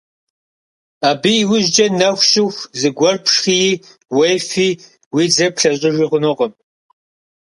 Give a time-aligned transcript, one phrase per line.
[1.09, 3.71] Абы и ужькӀэ нэху щыху зыгуэр пшхыи,
[4.15, 4.69] уефи,
[5.15, 6.53] уи дзэр плъэщӀыжи хъунукъым.